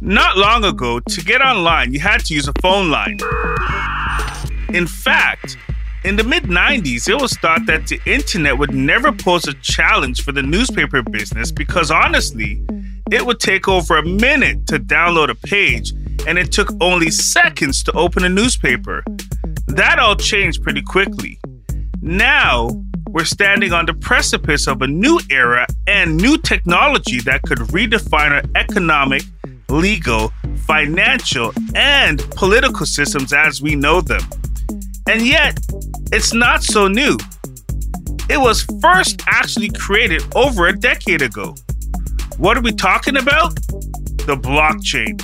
[0.00, 3.18] Not long ago, to get online, you had to use a phone line.
[4.70, 5.56] In fact,
[6.04, 10.22] in the mid 90s, it was thought that the internet would never pose a challenge
[10.22, 12.60] for the newspaper business because honestly,
[13.10, 15.92] it would take over a minute to download a page
[16.26, 19.04] and it took only seconds to open a newspaper.
[19.68, 21.38] That all changed pretty quickly.
[22.00, 22.70] Now,
[23.08, 28.32] we're standing on the precipice of a new era and new technology that could redefine
[28.32, 29.22] our economic,
[29.72, 30.32] legal,
[30.66, 34.22] financial, and political systems as we know them.
[35.08, 35.58] And yet,
[36.12, 37.16] it's not so new.
[38.28, 41.54] It was first actually created over a decade ago.
[42.38, 43.54] What are we talking about?
[44.26, 45.20] The blockchain.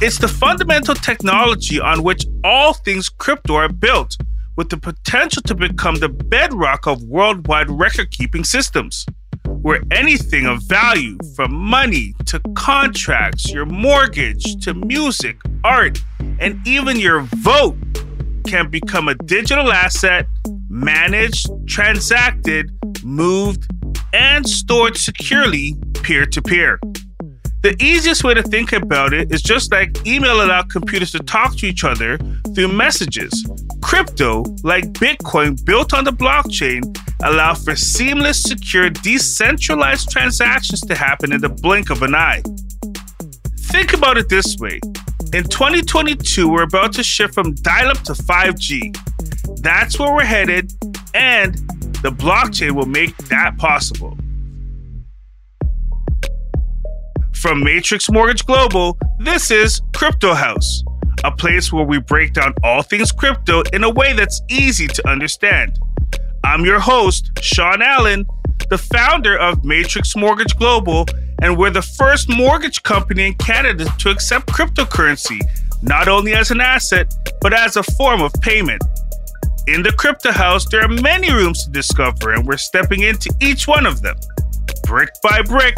[0.00, 4.16] It's the fundamental technology on which all things crypto are built
[4.56, 9.06] with the potential to become the bedrock of worldwide record keeping systems,
[9.62, 15.98] where anything of value, from money to contracts, your mortgage to music, art,
[16.38, 17.76] and even your vote,
[18.46, 20.26] can become a digital asset
[20.68, 22.70] managed, transacted,
[23.02, 23.66] moved,
[24.12, 26.78] and stored securely peer to peer.
[27.62, 31.56] The easiest way to think about it is just like email allowed computers to talk
[31.56, 32.16] to each other
[32.54, 33.44] through messages.
[33.82, 36.82] Crypto, like Bitcoin built on the blockchain,
[37.24, 42.42] allow for seamless, secure, decentralized transactions to happen in the blink of an eye.
[43.58, 44.80] Think about it this way.
[45.34, 48.96] In 2022, we're about to shift from dial up to 5G.
[49.60, 50.72] That's where we're headed,
[51.12, 51.54] and
[52.02, 54.16] the blockchain will make that possible.
[57.34, 60.82] From Matrix Mortgage Global, this is Crypto House,
[61.24, 65.08] a place where we break down all things crypto in a way that's easy to
[65.08, 65.78] understand.
[66.44, 68.26] I'm your host, Shawn Allen,
[68.70, 71.06] the founder of Matrix Mortgage Global,
[71.42, 75.40] and we're the first mortgage company in Canada to accept cryptocurrency,
[75.82, 78.82] not only as an asset, but as a form of payment.
[79.66, 83.68] In the Crypto House, there are many rooms to discover, and we're stepping into each
[83.68, 84.16] one of them.
[84.84, 85.76] Brick by brick,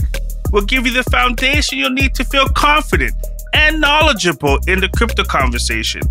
[0.53, 3.13] we'll give you the foundation you'll need to feel confident
[3.55, 6.03] and knowledgeable in the crypto conversation.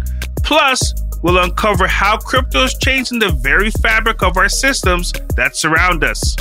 [0.44, 6.04] Plus, we'll uncover how crypto is changing the very fabric of our systems that surround
[6.04, 6.36] us.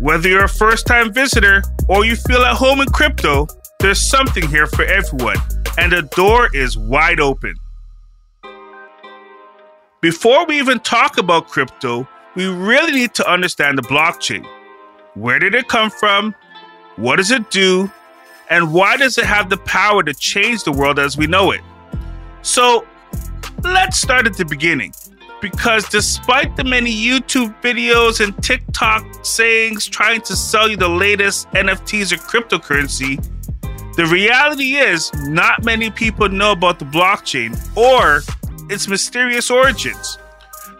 [0.00, 3.46] Whether you're a first time visitor or you feel at home in crypto,
[3.80, 5.36] there's something here for everyone,
[5.78, 7.54] and the door is wide open.
[10.00, 14.46] Before we even talk about crypto, we really need to understand the blockchain.
[15.14, 16.34] Where did it come from?
[16.96, 17.90] What does it do?
[18.50, 21.60] And why does it have the power to change the world as we know it?
[22.42, 22.86] So
[23.62, 24.92] let's start at the beginning.
[25.40, 31.48] Because despite the many YouTube videos and TikTok sayings trying to sell you the latest
[31.52, 33.24] NFTs or cryptocurrency,
[33.94, 38.22] the reality is not many people know about the blockchain or
[38.70, 40.18] its mysterious origins.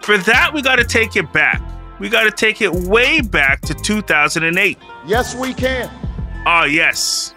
[0.03, 1.61] For that, we got to take it back.
[2.01, 4.79] We got to take it way back to 2008.
[5.07, 5.91] Yes, we can.
[6.47, 7.35] Ah, yes.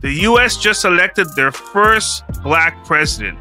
[0.00, 3.38] The US just elected their first black president,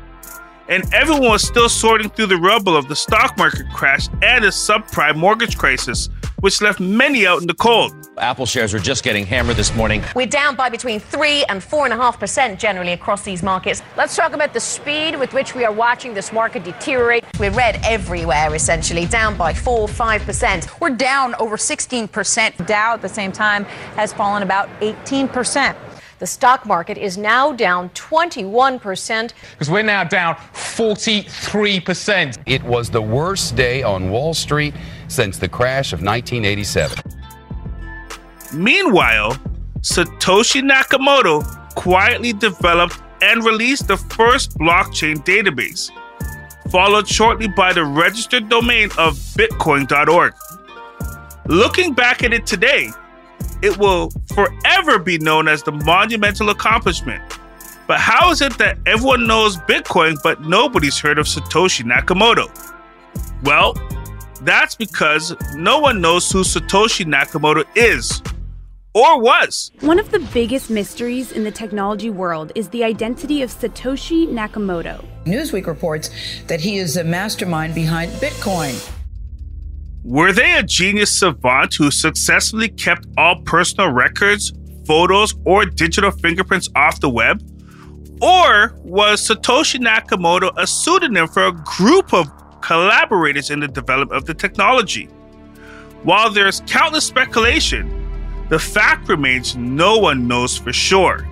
[0.67, 4.49] and everyone was still sorting through the rubble of the stock market crash and the
[4.49, 6.09] subprime mortgage crisis,
[6.39, 7.93] which left many out in the cold.
[8.17, 10.03] Apple shares are just getting hammered this morning.
[10.15, 13.81] We're down by between 3 and 4.5% generally across these markets.
[13.97, 17.23] Let's talk about the speed with which we are watching this market deteriorate.
[17.39, 20.79] We're red everywhere, essentially, down by 4 5%.
[20.79, 22.67] We're down over 16%.
[22.67, 25.75] Dow at the same time has fallen about 18%.
[26.19, 29.33] The stock market is now down 21%.
[29.51, 32.37] Because we're now down 43%.
[32.45, 34.73] It was the worst day on Wall Street
[35.07, 36.99] since the crash of 1987.
[38.53, 39.37] Meanwhile,
[39.81, 41.43] Satoshi Nakamoto
[41.75, 45.89] quietly developed and released the first blockchain database,
[46.69, 50.33] followed shortly by the registered domain of Bitcoin.org.
[51.47, 52.89] Looking back at it today,
[53.63, 57.23] it will forever be known as the monumental accomplishment.
[57.87, 62.51] But how is it that everyone knows Bitcoin but nobody's heard of Satoshi Nakamoto?
[63.43, 63.73] Well,
[64.41, 68.21] that's because no one knows who Satoshi Nakamoto is
[68.93, 69.71] or was.
[69.79, 75.03] One of the biggest mysteries in the technology world is the identity of Satoshi Nakamoto.
[75.23, 76.09] Newsweek reports
[76.47, 78.75] that he is the mastermind behind Bitcoin.
[80.03, 84.51] Were they a genius savant who successfully kept all personal records,
[84.85, 87.41] photos, or digital fingerprints off the web?
[88.21, 92.29] Or was Satoshi Nakamoto a pseudonym for a group of
[92.59, 95.05] collaborators in the development of the technology?
[96.03, 97.89] While there's countless speculation,
[98.49, 101.23] the fact remains no one knows for sure.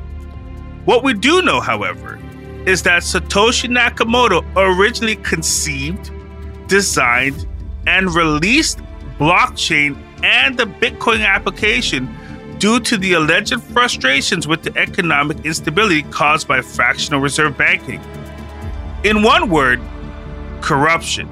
[0.86, 2.18] What we do know, however,
[2.66, 6.10] is that Satoshi Nakamoto originally conceived,
[6.68, 7.46] designed,
[7.88, 8.80] and released
[9.18, 12.10] blockchain and the Bitcoin application
[12.60, 18.00] due to the alleged frustrations with the economic instability caused by fractional reserve banking.
[19.04, 19.82] In one word,
[20.62, 21.28] corruption.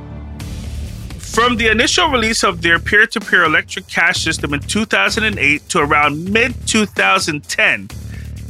[1.19, 5.80] From the initial release of their peer to peer electric cash system in 2008 to
[5.80, 7.90] around mid 2010,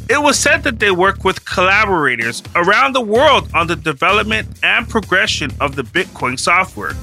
[0.10, 4.88] it was said that they worked with collaborators around the world on the development and
[4.88, 6.94] progression of the Bitcoin software,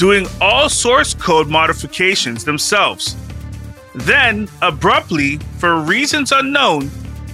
[0.00, 3.14] doing all source code modifications themselves.
[3.94, 6.84] Then, abruptly, for reasons unknown,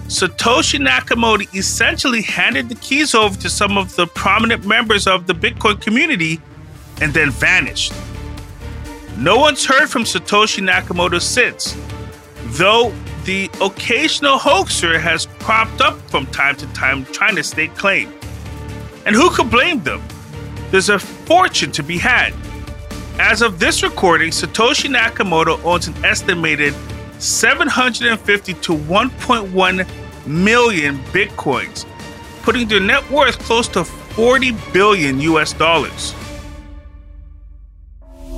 [0.09, 5.33] Satoshi Nakamoto essentially handed the keys over to some of the prominent members of the
[5.33, 6.41] Bitcoin community
[7.01, 7.93] and then vanished.
[9.17, 11.77] No one's heard from Satoshi Nakamoto since,
[12.59, 12.93] though
[13.27, 18.13] the occasional hoaxer has cropped up from time to time trying to stake claim.
[19.05, 20.03] And who could blame them?
[20.73, 22.35] There's a fortune to be had.
[23.19, 26.75] As of this recording, Satoshi Nakamoto owns an estimated
[27.19, 31.87] 750 to 1.1 million bitcoins,
[32.43, 36.15] putting their net worth close to 40 billion US dollars.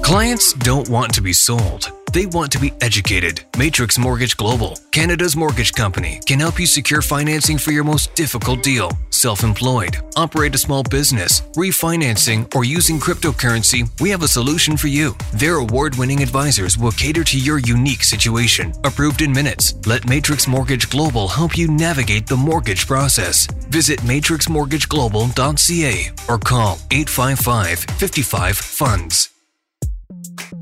[0.03, 1.91] Clients don't want to be sold.
[2.13, 3.45] They want to be educated.
[3.59, 8.63] Matrix Mortgage Global, Canada's mortgage company, can help you secure financing for your most difficult
[8.63, 8.91] deal.
[9.11, 14.89] Self employed, operate a small business, refinancing, or using cryptocurrency, we have a solution for
[14.89, 15.15] you.
[15.35, 18.73] Their award winning advisors will cater to your unique situation.
[18.85, 19.75] Approved in minutes.
[19.87, 23.47] Let Matrix Mortgage Global help you navigate the mortgage process.
[23.69, 29.38] Visit matrixmortgageglobal.ca or call 855 55 Funds.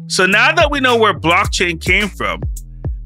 [0.08, 2.40] So now that we know where blockchain came from,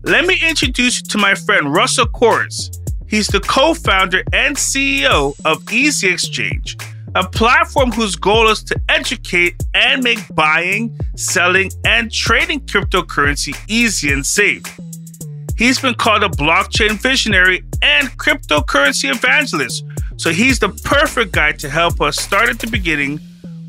[0.02, 2.76] let me introduce you to my friend Russell Korus.
[3.08, 6.76] He's the co founder and CEO of Easy Exchange,
[7.14, 14.12] a platform whose goal is to educate and make buying, selling, and trading cryptocurrency easy
[14.12, 14.62] and safe.
[15.56, 19.85] He's been called a blockchain visionary and cryptocurrency evangelist,
[20.19, 23.20] so he's the perfect guy to help us start at the beginning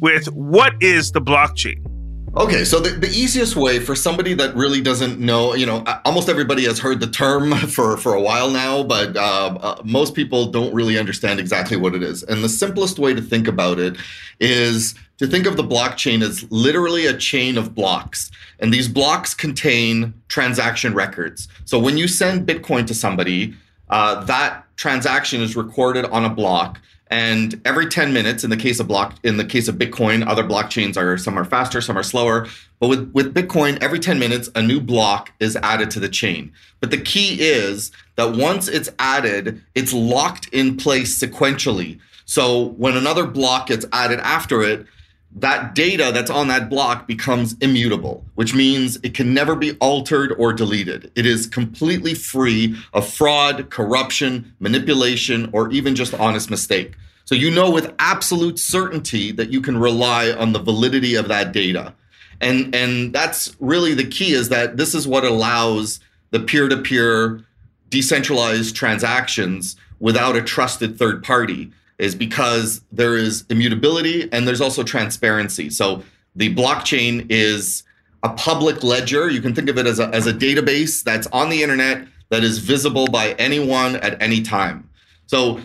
[0.01, 1.90] with what is the blockchain.
[2.37, 6.29] Okay, so the, the easiest way for somebody that really doesn't know, you know, almost
[6.29, 10.45] everybody has heard the term for, for a while now, but uh, uh, most people
[10.45, 12.23] don't really understand exactly what it is.
[12.23, 13.97] And the simplest way to think about it
[14.39, 18.31] is to think of the blockchain as literally a chain of blocks.
[18.59, 21.49] And these blocks contain transaction records.
[21.65, 23.55] So when you send Bitcoin to somebody,
[23.89, 26.79] uh, that transaction is recorded on a block
[27.11, 30.43] and every 10 minutes in the case of block in the case of bitcoin other
[30.43, 32.47] blockchains are some are faster some are slower
[32.79, 36.51] but with, with bitcoin every 10 minutes a new block is added to the chain
[36.79, 42.95] but the key is that once it's added it's locked in place sequentially so when
[42.95, 44.87] another block gets added after it
[45.35, 50.33] that data that's on that block becomes immutable, which means it can never be altered
[50.37, 51.09] or deleted.
[51.15, 56.95] It is completely free of fraud, corruption, manipulation, or even just honest mistake.
[57.31, 61.53] So you know with absolute certainty that you can rely on the validity of that
[61.53, 61.93] data.
[62.41, 66.01] And, and that's really the key is that this is what allows
[66.31, 67.41] the peer to peer
[67.87, 74.83] decentralized transactions without a trusted third party is because there is immutability and there's also
[74.83, 75.69] transparency.
[75.69, 76.03] So
[76.35, 77.83] the blockchain is
[78.23, 79.29] a public ledger.
[79.29, 82.43] You can think of it as a, as a database that's on the internet that
[82.43, 84.89] is visible by anyone at any time.
[85.27, 85.61] So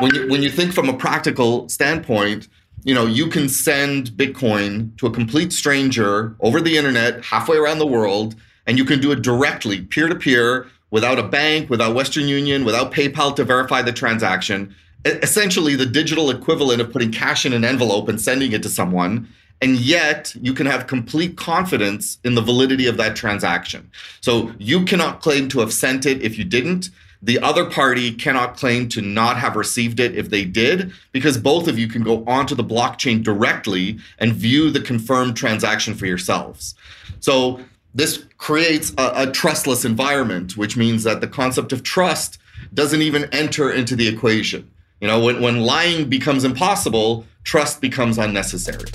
[0.00, 2.48] when you, when you think from a practical standpoint,
[2.84, 7.78] you know, you can send Bitcoin to a complete stranger over the internet, halfway around
[7.78, 8.36] the world,
[8.66, 12.64] and you can do it directly, peer to peer, without a bank, without Western Union,
[12.64, 14.74] without PayPal to verify the transaction
[15.06, 19.28] essentially the digital equivalent of putting cash in an envelope and sending it to someone.
[19.62, 23.90] And yet you can have complete confidence in the validity of that transaction.
[24.20, 26.90] So you cannot claim to have sent it if you didn't.
[27.22, 31.66] The other party cannot claim to not have received it if they did, because both
[31.66, 36.74] of you can go onto the blockchain directly and view the confirmed transaction for yourselves.
[37.20, 37.60] So
[37.94, 42.38] this creates a, a trustless environment, which means that the concept of trust
[42.74, 44.70] doesn't even enter into the equation.
[45.00, 48.90] You know, when, when lying becomes impossible, trust becomes unnecessary.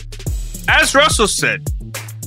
[0.67, 1.67] As Russell said,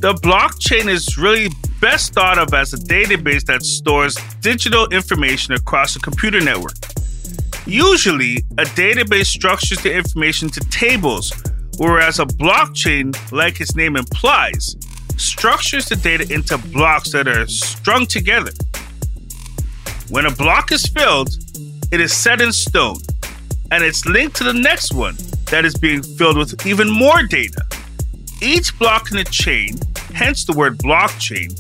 [0.04, 1.49] the blockchain is really
[1.80, 6.75] best thought of as a database that stores digital information across a computer network.
[7.64, 11.32] Usually, a database structures the information to tables,
[11.78, 14.76] whereas a blockchain, like its name implies,
[15.16, 18.52] structures the data into blocks that are strung together.
[20.11, 21.30] When a block is filled,
[21.90, 22.99] it is set in stone,
[23.70, 27.64] and it's linked to the next one that is being filled with even more data.
[28.44, 29.78] Each block in the chain,
[30.12, 31.50] hence the word blockchain,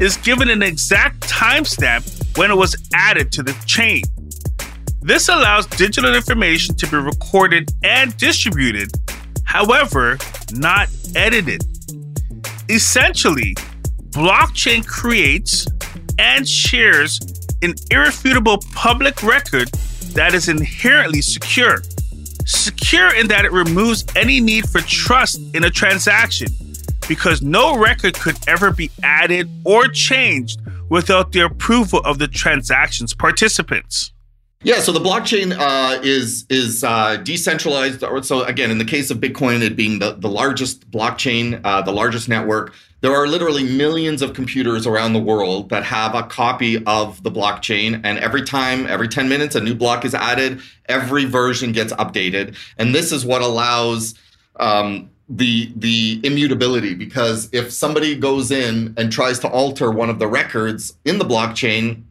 [0.00, 4.02] is given an exact timestamp when it was added to the chain.
[5.00, 8.90] This allows digital information to be recorded and distributed,
[9.44, 10.18] however,
[10.52, 11.62] not edited.
[12.68, 13.54] Essentially,
[14.10, 15.68] blockchain creates
[16.18, 17.20] and shares
[17.62, 19.68] an irrefutable public record
[20.14, 21.80] that is inherently secure.
[22.44, 26.48] Secure in that it removes any need for trust in a transaction
[27.08, 33.14] because no record could ever be added or changed without the approval of the transaction's
[33.14, 34.12] participants.
[34.62, 38.02] Yeah, so the blockchain uh, is is uh, decentralized.
[38.22, 41.92] So again, in the case of Bitcoin, it being the, the largest blockchain, uh, the
[41.92, 42.72] largest network,
[43.04, 47.30] there are literally millions of computers around the world that have a copy of the
[47.30, 48.00] blockchain.
[48.02, 52.56] And every time, every 10 minutes, a new block is added, every version gets updated.
[52.78, 54.14] And this is what allows
[54.58, 60.18] um, the the immutability because if somebody goes in and tries to alter one of
[60.18, 62.04] the records in the blockchain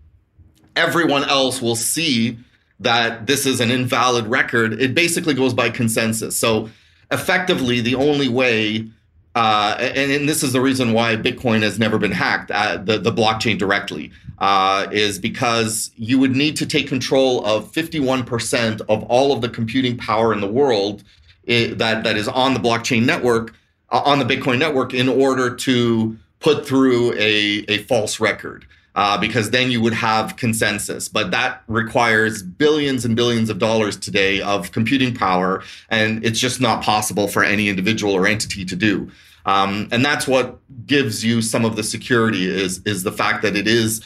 [0.75, 2.37] everyone else will see
[2.79, 6.37] that this is an invalid record, it basically goes by consensus.
[6.37, 6.69] So
[7.11, 8.89] effectively, the only way,
[9.35, 12.99] uh, and, and, this is the reason why Bitcoin has never been hacked, uh, the,
[12.99, 19.03] the blockchain directly, uh, is because you would need to take control of 51% of
[19.03, 21.03] all of the computing power in the world
[21.45, 23.55] it, that, that is on the blockchain network,
[23.89, 29.17] uh, on the Bitcoin network, in order to put through a, a false record uh,
[29.17, 31.07] because then you would have consensus.
[31.07, 36.61] But that requires billions and billions of dollars today of computing power, and it's just
[36.61, 39.09] not possible for any individual or entity to do.
[39.45, 43.55] Um, and that's what gives you some of the security is is the fact that
[43.55, 44.01] it is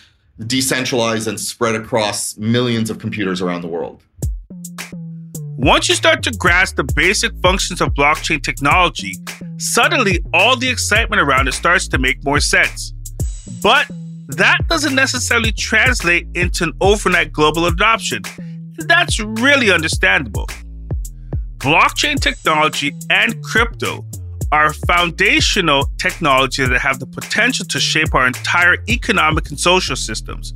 [0.46, 4.01] decentralized and spread across millions of computers around the world.
[5.58, 9.13] Once you start to grasp the basic functions of blockchain technology,
[9.58, 12.94] suddenly all the excitement around it starts to make more sense.
[13.63, 13.88] But
[14.29, 18.22] that doesn't necessarily translate into an overnight global adoption.
[18.77, 20.48] That's really understandable.
[21.57, 24.05] Blockchain technology and crypto
[24.51, 30.53] are foundational technologies that have the potential to shape our entire economic and social systems.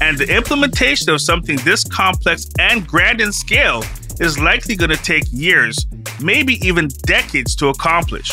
[0.00, 3.84] And the implementation of something this complex and grand in scale
[4.20, 5.86] is likely going to take years,
[6.20, 8.30] maybe even decades to accomplish.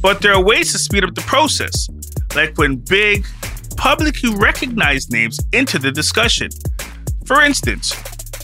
[0.00, 1.88] But there are ways to speed up the process,
[2.34, 3.26] like when big,
[3.86, 6.48] publicly recognized names into the discussion.
[7.24, 7.94] For instance,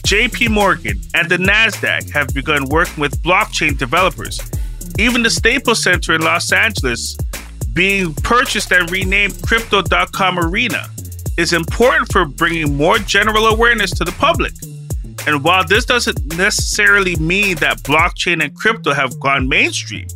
[0.07, 4.39] JP Morgan and the NASDAQ have begun working with blockchain developers.
[4.97, 7.17] Even the Staples Center in Los Angeles,
[7.73, 10.87] being purchased and renamed Crypto.com Arena,
[11.37, 14.53] is important for bringing more general awareness to the public.
[15.27, 20.07] And while this doesn't necessarily mean that blockchain and crypto have gone mainstream,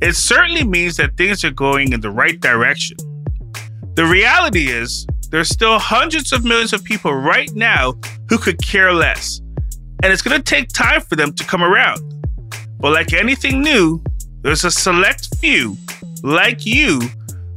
[0.00, 2.96] it certainly means that things are going in the right direction.
[3.94, 7.92] The reality is, there's still hundreds of millions of people right now
[8.30, 9.40] who could care less.
[10.02, 12.00] And it's going to take time for them to come around.
[12.78, 14.02] But like anything new,
[14.40, 15.76] there's a select few,
[16.22, 17.02] like you,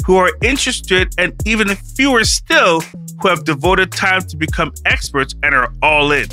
[0.06, 2.82] who are interested, and even fewer still
[3.22, 6.28] who have devoted time to become experts and are all in.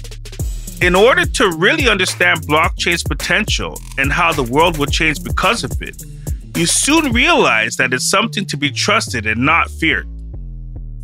[0.80, 5.70] In order to really understand blockchain's potential and how the world will change because of
[5.80, 6.02] it,
[6.56, 10.06] you soon realize that it's something to be trusted and not feared.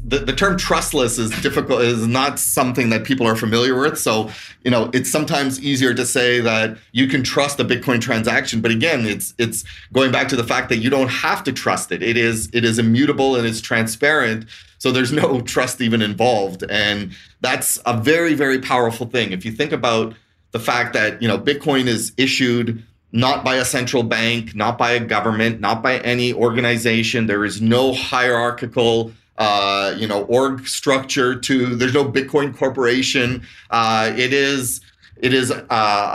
[0.05, 3.99] The, the term trustless is difficult is not something that people are familiar with.
[3.99, 4.31] So
[4.65, 8.63] you know it's sometimes easier to say that you can trust a bitcoin transaction.
[8.63, 11.93] But again it's it's going back to the fact that you don't have to trust
[11.93, 12.03] it.
[12.03, 14.47] It is it is immutable and it's transparent.
[14.79, 16.65] So there's no trust even involved.
[16.71, 19.33] And that's a very very powerful thing.
[19.33, 20.15] If you think about
[20.53, 24.93] the fact that you know bitcoin is issued not by a central bank, not by
[24.93, 27.27] a government, not by any organization.
[27.27, 31.75] There is no hierarchical, uh, you know, org structure to.
[31.75, 33.47] There's no Bitcoin corporation.
[33.71, 34.81] Uh, it is.
[35.21, 35.65] It is uh,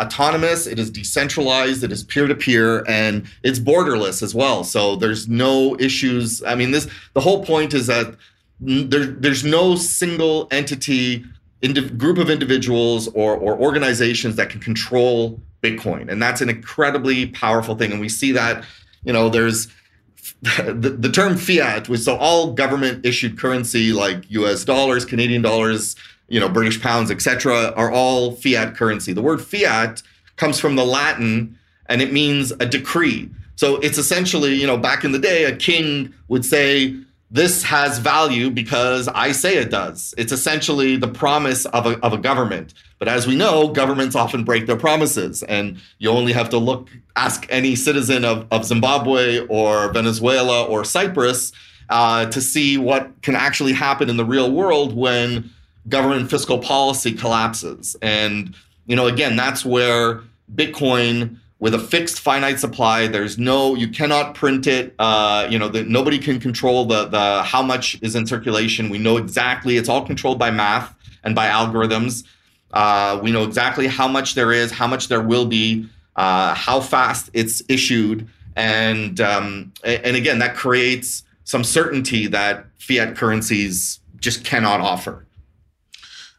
[0.01, 0.65] autonomous.
[0.65, 1.83] It is decentralized.
[1.83, 4.63] It is peer to peer, and it's borderless as well.
[4.63, 6.41] So there's no issues.
[6.43, 8.15] I mean, this the whole point is that
[8.61, 11.25] there, there's no single entity,
[11.61, 16.11] indiv- group of individuals, or or organizations that can control Bitcoin.
[16.11, 17.91] And that's an incredibly powerful thing.
[17.91, 18.63] And we see that,
[19.03, 19.67] you know, there's
[20.41, 25.95] the, the term fiat, was so all government issued currency like US dollars, Canadian dollars,
[26.27, 29.13] you know, British pounds, etc., are all fiat currency.
[29.13, 30.01] The word fiat
[30.35, 33.29] comes from the Latin and it means a decree.
[33.55, 36.95] So it's essentially, you know, back in the day, a king would say,
[37.33, 40.13] this has value because I say it does.
[40.19, 42.75] It's essentially the promise of a, of a government.
[42.99, 45.41] But as we know, governments often break their promises.
[45.41, 50.85] And you only have to look, ask any citizen of, of Zimbabwe or Venezuela or
[50.85, 51.51] Cyprus
[51.89, 55.49] uh, to see what can actually happen in the real world when
[55.89, 57.95] government fiscal policy collapses.
[58.03, 58.53] And,
[58.85, 60.21] you know, again, that's where
[60.53, 63.07] Bitcoin with a fixed finite supply.
[63.07, 64.93] There's no, you cannot print it.
[64.99, 68.89] Uh, you know, the, nobody can control the the how much is in circulation.
[68.89, 69.77] We know exactly.
[69.77, 70.93] It's all controlled by math
[71.23, 72.25] and by algorithms.
[72.73, 76.81] Uh, we know exactly how much there is, how much there will be, uh, how
[76.81, 78.27] fast it's issued,
[78.57, 85.25] and um, and again, that creates some certainty that fiat currencies just cannot offer.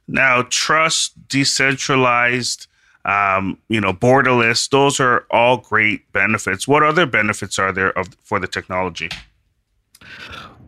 [0.07, 2.67] Now, trust, decentralized
[3.05, 4.69] um, you know, borderless.
[4.69, 6.67] Those are all great benefits.
[6.67, 9.09] What other benefits are there of for the technology?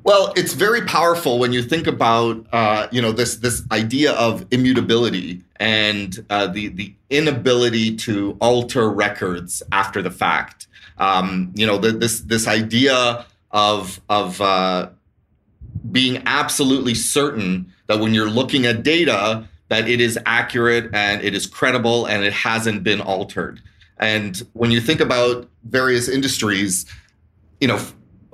[0.06, 4.46] Well, it's very powerful when you think about uh, you know this this idea of
[4.52, 10.68] immutability and uh, the the inability to alter records after the fact.
[10.98, 14.90] Um, you know the, this this idea of of uh,
[15.90, 21.34] being absolutely certain that when you're looking at data that it is accurate and it
[21.34, 23.60] is credible and it hasn't been altered.
[23.98, 26.86] And when you think about various industries,
[27.60, 27.80] you know,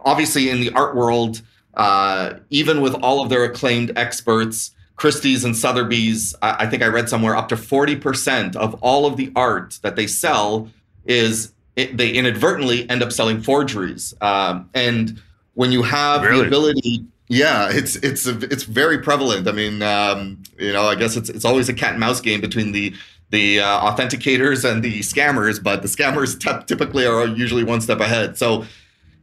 [0.01, 1.43] obviously in the art world,
[1.75, 6.87] uh, even with all of their acclaimed experts, Christie's and Sotheby's, I, I think I
[6.87, 10.69] read somewhere up to 40% of all of the art that they sell
[11.07, 14.15] is it, they inadvertently end up selling forgeries.
[14.21, 15.21] Um, and
[15.55, 16.43] when you have really?
[16.43, 19.49] the ability yeah, it's it's it's very prevalent.
[19.49, 22.43] I mean, um, you know, I guess it's it's always a cat and mouse game
[22.43, 22.95] between the
[23.31, 28.01] the uh, authenticators and the scammers, but the scammers t- typically are usually one step
[28.01, 28.37] ahead.
[28.37, 28.67] So,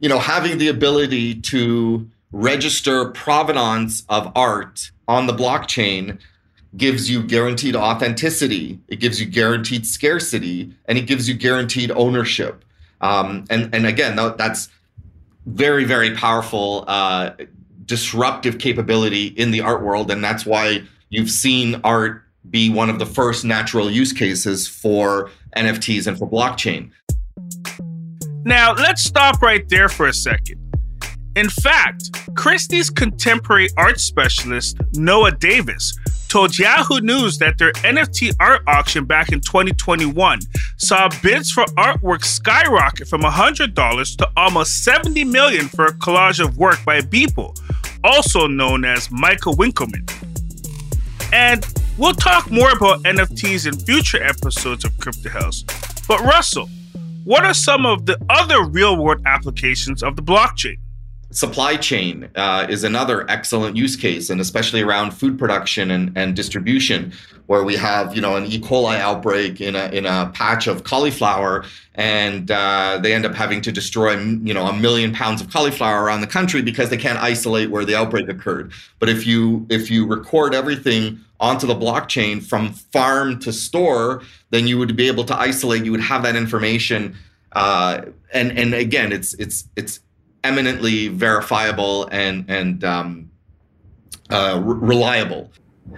[0.00, 6.18] you know, having the ability to register provenance of art on the blockchain
[6.76, 8.80] gives you guaranteed authenticity.
[8.88, 12.64] It gives you guaranteed scarcity, and it gives you guaranteed ownership.
[13.00, 14.68] Um, and and again, that's
[15.46, 16.84] very very powerful.
[16.88, 17.30] Uh,
[17.90, 20.12] disruptive capability in the art world.
[20.12, 25.28] And that's why you've seen art be one of the first natural use cases for
[25.56, 26.92] NFTs and for blockchain.
[28.44, 30.56] Now, let's stop right there for a second.
[31.34, 35.92] In fact, Christie's contemporary art specialist, Noah Davis,
[36.30, 40.38] told Yahoo News that their NFT art auction back in 2021
[40.78, 46.56] saw bids for artwork skyrocket from $100 to almost $70 million for a collage of
[46.56, 47.58] work by Beeple,
[48.04, 50.08] also known as Michael Winkelmann.
[51.32, 51.66] And
[51.98, 55.64] we'll talk more about NFTs in future episodes of Crypto House.
[56.06, 56.68] But Russell,
[57.24, 60.78] what are some of the other real world applications of the blockchain?
[61.32, 66.34] Supply chain uh, is another excellent use case, and especially around food production and, and
[66.34, 67.12] distribution,
[67.46, 68.60] where we have you know an E.
[68.60, 71.64] coli outbreak in a in a patch of cauliflower,
[71.94, 76.02] and uh, they end up having to destroy you know a million pounds of cauliflower
[76.02, 78.72] around the country because they can't isolate where the outbreak occurred.
[78.98, 84.66] But if you if you record everything onto the blockchain from farm to store, then
[84.66, 85.84] you would be able to isolate.
[85.84, 87.16] You would have that information,
[87.52, 90.00] uh, and and again, it's it's it's
[90.44, 93.30] eminently verifiable and and um,
[94.30, 95.50] uh, reliable.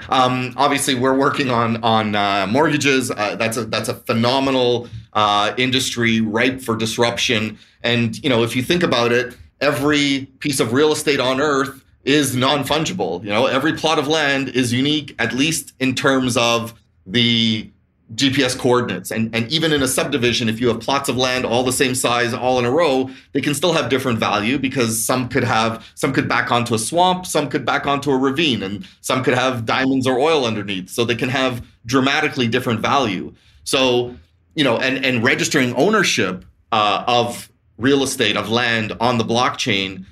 [0.09, 3.11] Um, obviously, we're working on on uh, mortgages.
[3.11, 7.59] Uh, that's a that's a phenomenal uh, industry ripe for disruption.
[7.83, 11.85] And you know, if you think about it, every piece of real estate on earth
[12.05, 13.23] is non fungible.
[13.23, 16.75] You know, every plot of land is unique, at least in terms of
[17.07, 17.71] the
[18.15, 19.11] GPS coordinates.
[19.11, 21.95] And, and even in a subdivision, if you have plots of land all the same
[21.95, 25.87] size, all in a row, they can still have different value because some could have,
[25.95, 29.35] some could back onto a swamp, some could back onto a ravine, and some could
[29.35, 30.91] have diamonds or oil underneath.
[30.91, 33.33] So they can have dramatically different value.
[33.65, 34.15] So,
[34.55, 40.05] you know, and, and registering ownership uh, of real estate, of land on the blockchain,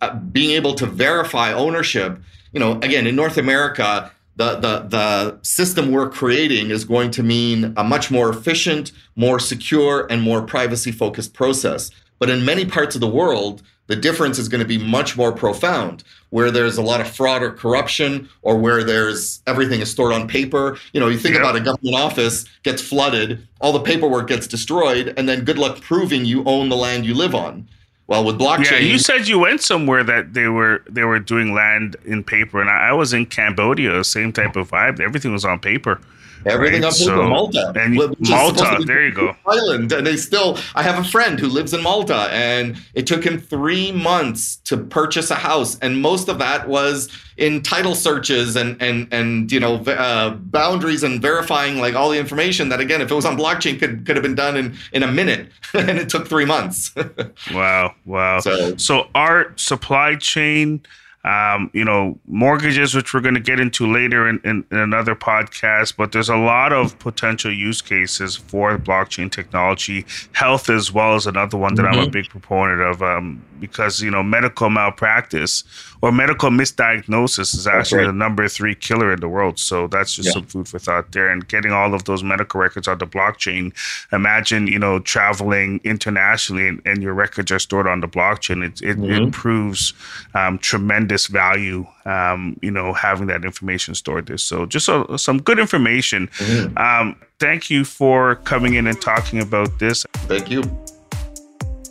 [0.00, 2.20] uh, being able to verify ownership,
[2.52, 7.24] you know, again, in North America, the, the, the system we're creating is going to
[7.24, 11.90] mean a much more efficient, more secure, and more privacy focused process.
[12.20, 15.32] But in many parts of the world, the difference is going to be much more
[15.32, 20.12] profound where there's a lot of fraud or corruption or where there's everything is stored
[20.12, 20.78] on paper.
[20.92, 25.14] You know you think about a government office gets flooded all the paperwork gets destroyed
[25.16, 27.66] and then good luck proving you own the land you live on
[28.08, 31.52] well, with blockchain, yeah, you said you went somewhere that they were they were doing
[31.52, 34.98] land in paper, and I, I was in Cambodia, same type of vibe.
[34.98, 36.00] Everything was on paper.
[36.48, 37.72] Everything Right, up to Malta.
[37.76, 38.16] and Malta,
[38.58, 39.36] supposed to be there you go.
[39.46, 40.58] Island, and they still.
[40.74, 44.76] I have a friend who lives in Malta, and it took him three months to
[44.76, 49.60] purchase a house, and most of that was in title searches and and and you
[49.60, 53.36] know uh, boundaries and verifying like all the information that again, if it was on
[53.38, 56.92] blockchain, could could have been done in in a minute, and it took three months.
[57.52, 58.40] Wow, wow.
[58.40, 60.80] So- So, art, supply chain,
[61.28, 65.14] um, you know, mortgages, which we're going to get into later in, in, in another
[65.14, 70.06] podcast, but there's a lot of potential use cases for blockchain technology.
[70.32, 72.12] Health, as well, is another one that I'm a Mhm.
[72.12, 75.64] big proponent of um, because, you know, medical malpractice
[76.00, 78.06] or medical misdiagnosis is actually right.
[78.06, 79.58] the number three killer in the world.
[79.58, 80.32] So that's just Yeah.
[80.34, 81.28] some food for thought there.
[81.28, 83.72] And getting all of those medical records on the blockchain,
[84.12, 88.64] imagine, you know, traveling internationally and, and your records are stored on the blockchain.
[88.64, 89.28] It, it, Mhm.
[89.28, 89.92] it proves
[90.34, 94.38] um, tremendous value, um, you know, having that information stored there.
[94.38, 96.28] So just a, some good information.
[96.38, 96.78] Mhm.
[96.78, 100.04] Um, thank you for coming in and talking about this.
[100.28, 100.62] Thank you.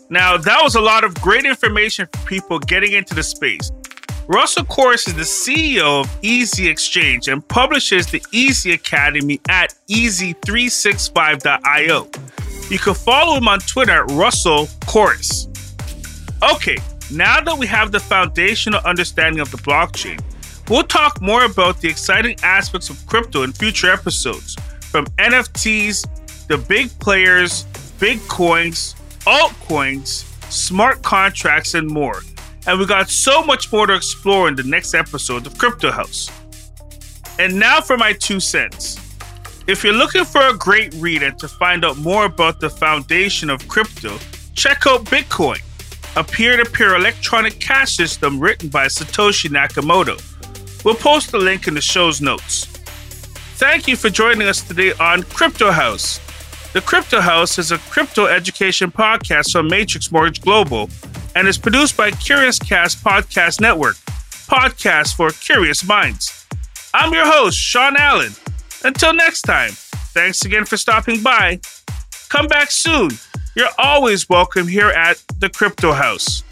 [0.10, 3.70] Now, that was a lot of great information for people getting into the space.
[4.28, 12.08] Russell Korus is the CEO of Easy Exchange and publishes the Easy Academy at ez365.io.
[12.70, 15.48] You can follow him on Twitter at Russell Korus.
[16.54, 16.78] Okay,
[17.12, 20.20] now that we have the foundational understanding of the blockchain,
[20.70, 26.06] we'll talk more about the exciting aspects of crypto in future episodes, from NFTs,
[26.48, 27.64] the big players,
[28.00, 28.97] big coins,
[29.28, 32.22] altcoins, smart contracts, and more.
[32.66, 36.32] And we got so much more to explore in the next episode of Crypto House.
[37.38, 38.98] And now for my two cents.
[39.68, 43.50] If you're looking for a great read and to find out more about the foundation
[43.50, 44.18] of crypto,
[44.56, 45.62] check out Bitcoin,
[46.16, 50.16] a peer to peer electronic cash system written by Satoshi Nakamoto.
[50.86, 52.66] We'll post the link in the show's notes.
[53.60, 56.22] Thank you for joining us today on Crypto House.
[56.78, 60.92] The Crypto House is a crypto education podcast from Matrix Mortgage Global
[61.36, 63.96] and is produced by Curious Cast Podcast Network,
[64.46, 66.46] podcast for curious minds.
[66.94, 68.32] I'm your host, Shawn Allen.
[68.84, 69.72] Until next time,
[70.14, 71.62] thanks again for stopping by.
[72.30, 73.10] Come back soon.
[73.56, 76.44] You're always welcome here at the Crypto House.